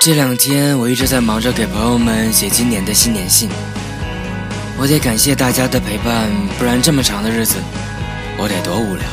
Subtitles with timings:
[0.00, 3.50] 这两天我一直在忙着给朋友们写今年的新年信，
[4.78, 6.26] 我得感谢大家的陪伴，
[6.58, 7.56] 不然这么长的日子，
[8.38, 9.04] 我得多无聊。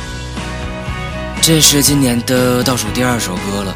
[1.41, 3.75] 这是今年的倒数第二首歌了，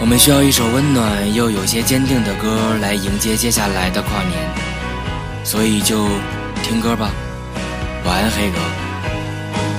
[0.00, 4.32] 我们需要一首温暖又有些坚定的歌来迎接接下来的跨年，
[5.44, 6.08] 所以就
[6.62, 7.10] 听歌吧。
[8.06, 8.56] 晚安，黑哥。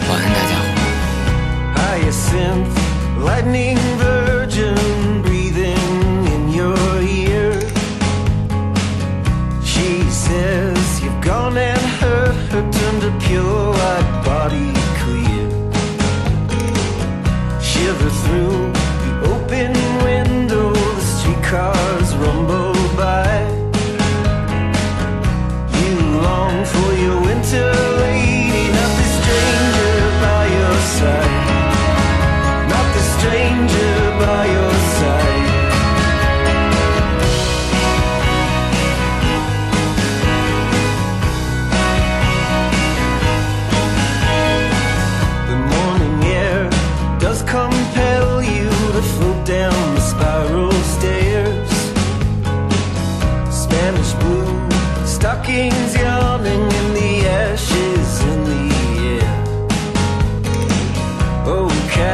[0.08, 0.68] 晚安，大家伙。
[13.18, 14.79] Pure white body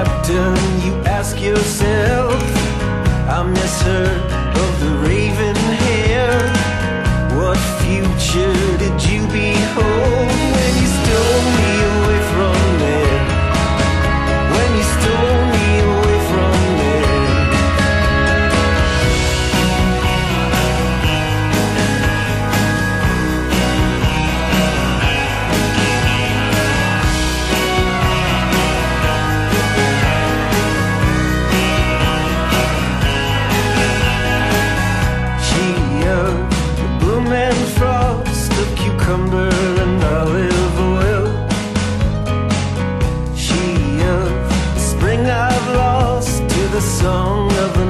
[0.05, 2.31] Captain, you ask yourself,
[3.27, 4.45] I miss her
[46.75, 47.84] the song of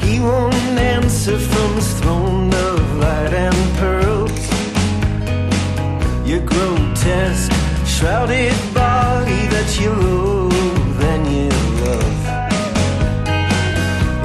[0.00, 0.54] he won't
[0.94, 4.44] answer from his throne of light and pearls.
[6.28, 7.52] Your grotesque,
[7.86, 11.50] shrouded body that you loathe and you
[11.84, 12.24] love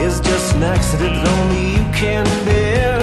[0.02, 3.00] is just an accident only you can bear.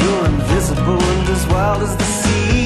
[0.00, 2.63] You're invisible and as wild as the sea.